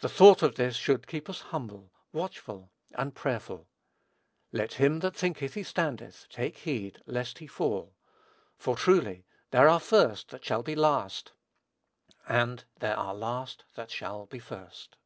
The 0.00 0.08
thought 0.08 0.42
of 0.42 0.56
this 0.56 0.74
should 0.74 1.06
keep 1.06 1.30
us 1.30 1.40
humble, 1.52 1.92
watchful, 2.12 2.72
and 2.94 3.14
prayerful. 3.14 3.68
"Let 4.50 4.72
him 4.72 4.98
that 4.98 5.14
thinketh 5.14 5.54
he 5.54 5.62
standeth 5.62 6.26
take 6.28 6.56
heed 6.58 7.00
lest 7.06 7.38
he 7.38 7.46
fall," 7.46 7.94
for 8.58 8.74
truly, 8.74 9.24
"there 9.52 9.68
are 9.68 9.78
first 9.78 10.30
that 10.30 10.44
shall 10.44 10.64
be 10.64 10.74
last, 10.74 11.30
and 12.26 12.64
there 12.80 12.96
are 12.98 13.14
last 13.14 13.64
that 13.76 13.92
shall 13.92 14.26
be 14.26 14.40
first." 14.40 14.96